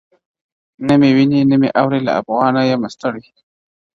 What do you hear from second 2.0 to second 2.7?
له افغانه